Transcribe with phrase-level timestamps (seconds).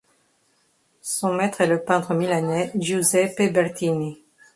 [1.03, 4.17] Son maître est le peintre milanais Giuseppe Bertini.